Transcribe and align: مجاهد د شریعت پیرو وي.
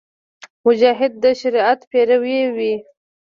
مجاهد 0.65 1.11
د 1.23 1.25
شریعت 1.41 1.79
پیرو 1.91 2.17
وي. 2.57 2.75